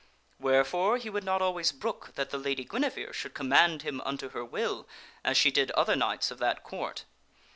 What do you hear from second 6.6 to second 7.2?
Court.